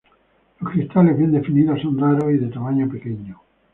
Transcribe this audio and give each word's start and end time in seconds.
Los 0.61 0.71
cristales 0.71 1.15
bien 1.15 1.31
definidos 1.31 1.79
son 1.83 1.99
raros 1.99 2.31
y 2.33 2.37
de 2.39 2.47
tamaño 2.47 2.89
pequeño. 2.89 3.39